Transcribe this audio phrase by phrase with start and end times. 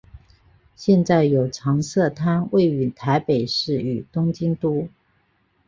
[0.75, 4.87] 现在有常设摊位于台北市与东京都。